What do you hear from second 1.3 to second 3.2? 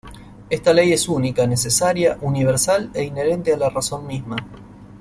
necesaria, universal e